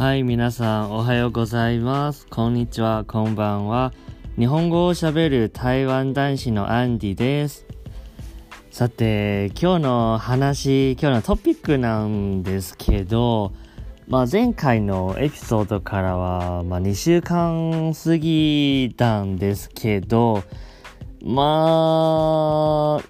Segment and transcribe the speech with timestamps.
[0.00, 2.26] はい、皆さんおはようございます。
[2.28, 3.92] こんにちは、こんばんは。
[4.38, 7.66] 日本語を喋る台湾男子のアンディです。
[8.70, 13.52] さて、今日の話、今日のトピックなんですけど、
[14.08, 20.44] まあ、前回のエピソードからは、まあ、2週間過ぎたんですけど、
[21.22, 23.09] まあ、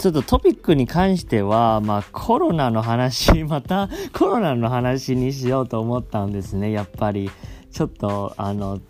[0.00, 7.30] ちょっとトピックに関しては、まあコロナの話、 またコロナの話にしようと思ったんですね、やっぱり。
[7.70, 8.80] ちょっと、あの、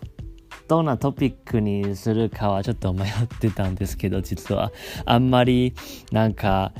[0.69, 4.71] どんなトピックにするかはちょっと迷ってたんですけど、実は。
[5.05, 5.73] あんまり、
[6.13, 6.71] なんか、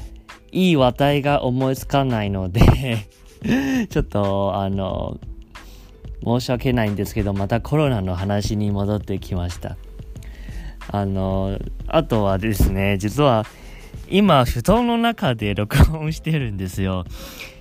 [0.53, 3.07] いい話題が思いつかないので
[3.89, 5.19] ちょっと、あの、
[6.23, 9.75] 申し訳ないんですけど、またコロナの話に戻ってきました。
[10.87, 13.45] あの、あとはですね、実は、
[14.11, 17.05] 今、布団の中で録音してるんですよ。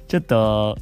[0.09, 0.77] ちょっと、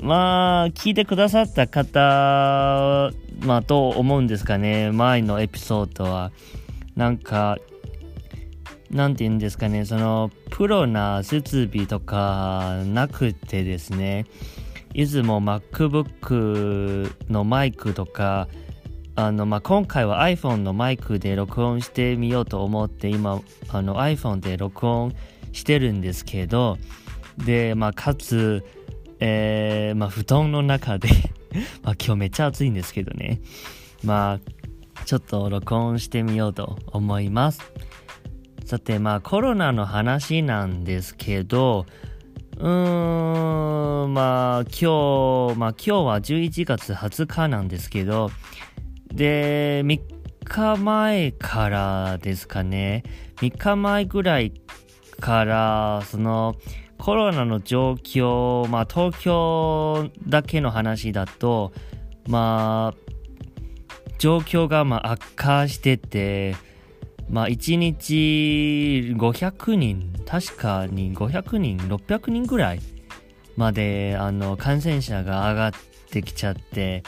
[0.00, 3.12] まあ、聞いてくださった方、
[3.44, 4.90] まあ、と思うんですかね？
[4.90, 6.32] 前のエピソードは。
[6.96, 7.58] なんか、
[8.90, 9.84] なんて言うんですかね？
[9.84, 14.24] その、プロな設備とかなくてですね。
[14.94, 18.48] いつも MacBook のマイクとか、
[19.18, 25.12] あの、まあ、今回は iPhone のマイクで録音してみようと思って今あの iPhone で録音
[25.50, 26.78] してるんですけど
[27.36, 28.64] で、まあ、かつ、
[29.18, 31.08] えー、まあ、布団の中で
[31.82, 33.40] ま今日めっちゃ暑いんですけどね。
[34.04, 34.38] ま
[34.96, 37.72] あちょっと録音してみようと思います。
[38.64, 41.86] さてまあコロナの話なんですけど
[42.58, 48.30] うーんまあ今日まあ今日は11月20日なんですけど
[49.12, 50.00] で、3
[50.44, 53.02] 日前からですかね、
[53.36, 54.52] 3日前ぐらい
[55.20, 56.56] から、その、
[56.98, 61.72] コロナの状況、まあ東京だけの話だと、
[62.28, 63.12] まあ、
[64.18, 66.56] 状況がまあ悪化してて、
[67.30, 72.80] まあ1日500人、確かに500人、600人ぐらい
[73.56, 75.72] まであの感染者が上がっ
[76.10, 77.04] てきちゃって、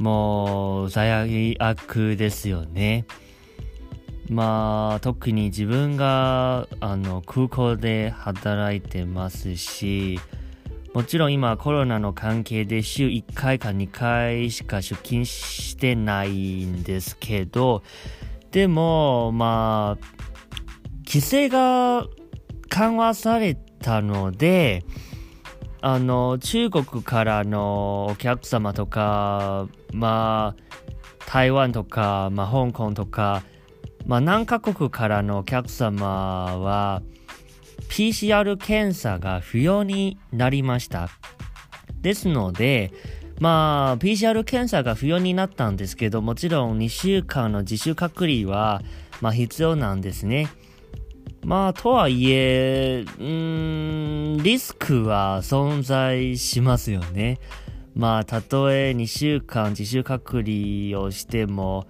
[0.00, 3.04] もう最悪ですよね。
[4.30, 10.20] まあ特に自分があの空港で働いてますし
[10.94, 17.82] もちろん今コロナの関係で週1回か2回しか出勤してないんですけど
[18.52, 20.06] でもまあ
[21.04, 22.06] 規制が
[22.68, 24.84] 緩和されたので
[25.82, 33.42] あの、中国からのお客様とか、まあ、台湾とか、まあ、香港とか、
[34.06, 37.02] まあ、何カ国からのお客様は、
[37.88, 41.08] PCR 検査が不要になりました。
[42.00, 42.92] ですので、
[43.40, 48.82] まあ、PCR 検査が不要になったんですけど、もちろん2週間の自主隔離は、
[49.22, 50.48] まあ、必要なんですね。
[51.44, 57.38] まあ、とはいえ、うん、リスクは存在しますよね。
[57.94, 61.86] まあ、たとえ2週間自主隔離をしても、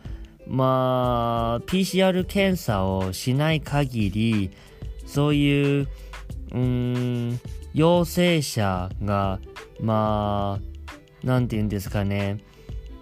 [0.47, 4.51] まあ、PCR 検査をしない限り、
[5.05, 5.89] そういう、
[6.53, 7.41] うん、
[7.75, 9.41] 陽性者が、
[9.81, 10.61] ま
[11.23, 12.39] あ、なんて言うんですかね、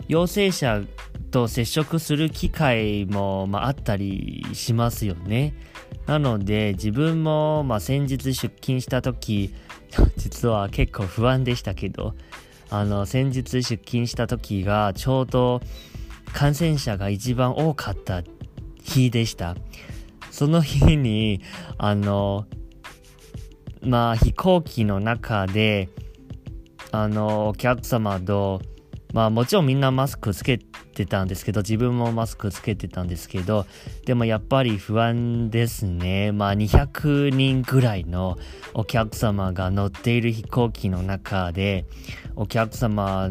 [0.09, 0.83] 陽性者
[1.31, 5.55] と接触する機会も、まあ、あったりしますよね。
[6.09, 9.55] なので自分も、まあ、先日出勤した時
[10.17, 12.15] 実は結構不安でしたけど
[12.71, 15.61] あの先日出勤した時がちょうど
[16.33, 18.23] 感染者が一番多かった
[18.83, 19.57] 日でした。
[20.31, 21.41] その日に
[21.79, 22.47] あの
[23.83, 25.89] まあ飛行機の中で
[26.93, 28.61] あのお客様と
[29.13, 30.68] まあもちろんみんなマスクつけて
[30.99, 33.67] てたんですけど、自分もマスクつけてたんですけど、
[34.05, 36.33] でもやっぱり不安ですね。
[36.33, 38.37] まあ200人ぐらいの
[38.75, 41.87] お客様が乗っている飛行機の中で、
[42.37, 43.31] お客様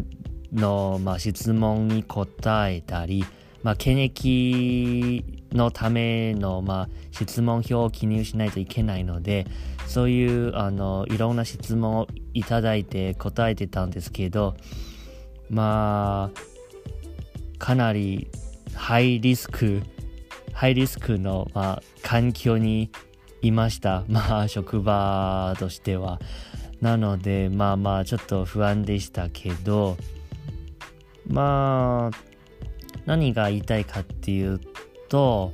[0.53, 3.25] の、まあ、質問に答えたり、
[3.63, 9.45] まあ、検疫のための、まあ、質問票を記入しないといけないので、
[9.88, 14.56] そういうあのいろんな質問をいただいて答えてたんですけど、
[15.50, 16.56] まあ、
[17.57, 18.27] かなり
[18.75, 19.81] ハイリスク、
[20.54, 22.92] ハイリスクの、まあ、環境に
[23.42, 24.04] いました。
[24.09, 26.19] まあ、職場としては。
[26.81, 29.98] なので、まあまあ、ちょっと不安でしたけど、
[31.27, 32.18] まあ、
[33.06, 34.59] 何が言いたいかっていう
[35.09, 35.54] と、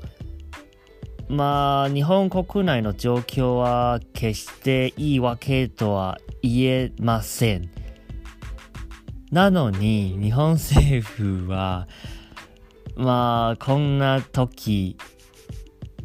[1.29, 7.82] まあ、日本国内の状況は決していいわけとは言えません。
[9.33, 11.87] なのに日本政府は
[12.95, 14.95] まあこんな時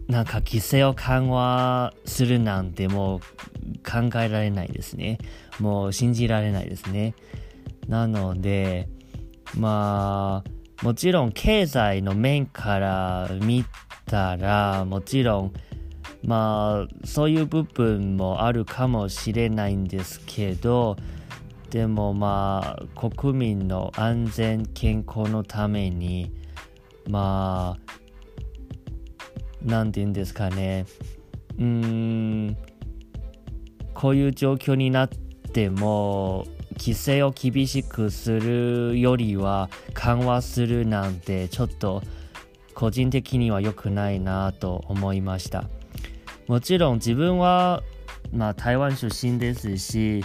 [0.07, 3.21] なんか規制を緩和するなんてもう
[3.85, 5.19] 考えられないですね。
[5.61, 7.15] もう信じられないですね。
[7.87, 8.89] なので、
[9.55, 13.67] まあ、もちろん経済の面から見
[14.07, 15.53] たら、もちろん、
[16.25, 20.97] まあ、そういう部分もあるかもしれないんですけど、
[21.71, 26.33] でもまあ、国民の安全健康のために、
[27.09, 27.97] まあ、
[29.63, 30.87] なんて言うんですかね、
[31.59, 32.57] うーん、
[33.93, 36.47] こういう状況になっても、
[36.79, 42.03] 規制を厳しくするよりは緩和するなんてちょっと
[42.73, 45.65] 個人的には良くないなと思いました。
[46.47, 47.83] もちろん自分は、
[48.33, 50.25] まあ、台湾出身ですし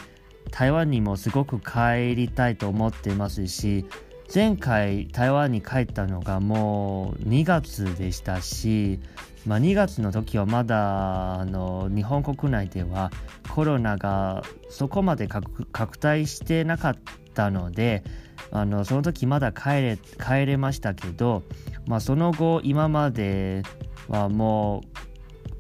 [0.52, 3.86] 台湾にもすごく帰りたいと思っていますし
[4.34, 9.00] 前回台湾に帰ったのがもう2月でしたし、
[9.46, 13.12] まあ、2月の時はまだあの日本国内では
[13.54, 16.98] コロナがそこまで拡大してなかっ
[17.34, 18.04] たので
[18.52, 21.44] あのその時まだ帰れ帰れましたけど、
[21.86, 23.64] まあ、その後今まで
[24.08, 24.82] はも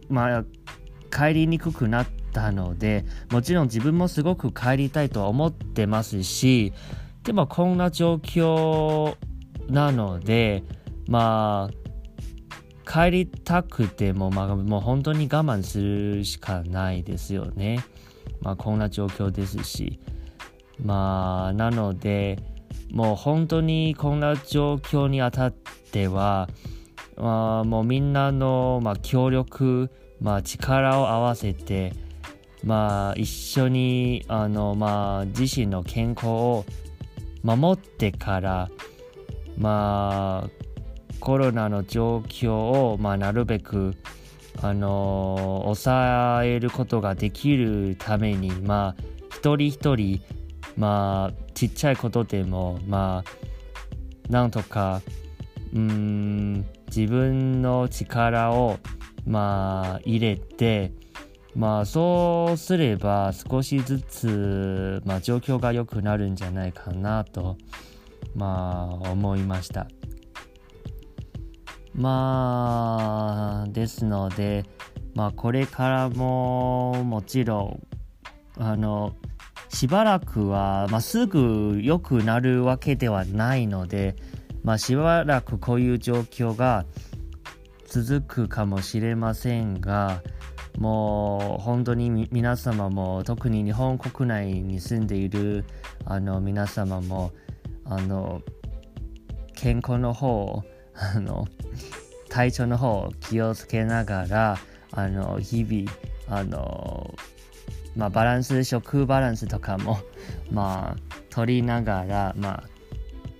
[0.09, 0.43] う、まあ、
[1.11, 6.73] 帰りにくくなってったのでもちろん自分もすごく帰りたいとは思ってますし
[7.23, 9.15] でもこんな状況
[9.69, 10.63] なので
[11.07, 11.83] まあ
[12.85, 17.79] 帰りたくても、まあ、もう本当に我慢するしかないですよね。
[18.41, 19.99] まあ、こんな状況ですし。
[20.83, 22.39] まあ、なので、
[22.91, 26.49] もう本当にこんな状況にあたっては、
[27.15, 29.89] まあ、もうみんなの、まあ、協力、
[30.19, 31.93] まあ、力を合わせて、
[32.63, 36.65] まあ、一緒にあの、まあ、自身の健康を
[37.43, 38.69] 守ってから
[39.57, 40.49] まあ
[41.19, 43.95] コロナの状況を、まあ、なるべく
[44.61, 50.21] あの抑えることができるためにまあ一人一人
[50.77, 55.01] まあちっちゃいことでもまあなんとか
[55.73, 58.79] うん自分の力を
[59.25, 60.93] まあ入れて
[61.55, 67.57] まあそうすれば少しずつ、まあ、状況が良くなるんじゃないかなと
[68.35, 69.87] まあ思いました。
[71.93, 74.65] まあですので
[75.13, 77.87] まあこれからももちろん
[78.57, 79.13] あの
[79.69, 84.15] しばらくは、まあ、すぐ良くなるわけではないので、
[84.63, 86.85] まあ、しばらくこういう状況が
[87.87, 90.21] 続くかもしれませんが、
[90.77, 95.65] もう本当に皆様も特に日本国内に住んでいる
[96.05, 97.31] あの皆様も
[97.85, 98.41] あの
[99.55, 100.63] 健康の方
[100.95, 101.47] あの
[102.29, 104.57] 体調の方気をつけながら
[104.91, 105.91] あの日々
[106.27, 107.13] あの
[107.95, 109.99] まあバランス食バランスとかも
[110.51, 112.63] まあ取りながらまあ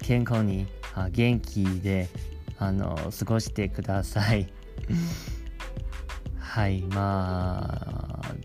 [0.01, 0.67] 健康に
[1.11, 2.07] 元気で
[2.59, 4.47] あの過ごしてください。
[6.53, 8.35] はい、まあ、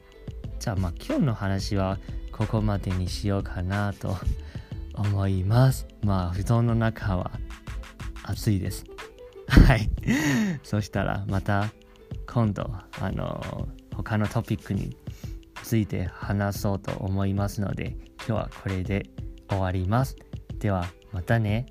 [0.59, 1.99] じゃあまあ今日の話は
[2.33, 4.17] ここまでにしようかなと
[4.97, 5.87] 思います。
[6.03, 7.31] まあ布団の中は
[8.23, 8.87] 暑いです。
[9.47, 9.91] はい。
[10.63, 11.71] そしたらまた
[12.27, 14.97] 今度、あの、他のトピックに
[15.63, 19.05] ついて話そうと思いますので、今日はこれで
[19.51, 20.17] 終わります。
[20.61, 21.67] ではまたね。